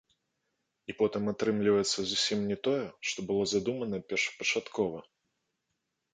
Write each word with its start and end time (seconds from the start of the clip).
І 0.93 0.95
потым 1.01 1.23
атрымліваецца 1.31 1.99
зусім 2.13 2.39
не 2.53 2.57
тое, 2.69 2.81
што 3.11 3.27
было 3.29 3.43
задумана 3.53 4.01
першапачаткова. 4.09 4.99